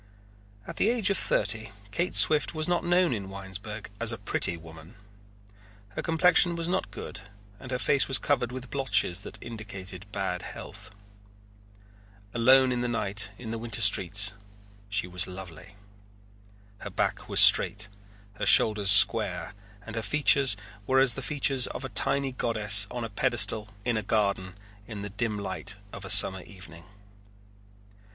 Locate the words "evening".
26.41-26.85